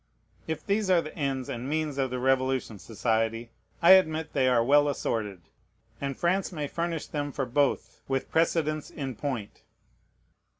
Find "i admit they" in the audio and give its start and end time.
3.83-4.47